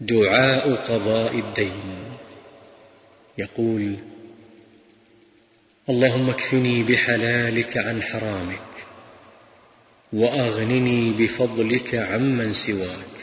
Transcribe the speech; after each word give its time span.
دعاء 0.00 0.74
قضاء 0.74 1.38
الدين. 1.38 2.04
يقول 3.38 3.96
اللهم 5.88 6.30
اكفني 6.30 6.82
بحلالك 6.82 7.76
عن 7.78 8.02
حرامك 8.02 8.60
وأغنني 10.12 11.12
بفضلك 11.12 11.94
عمن 11.94 12.52
سواك. 12.52 13.13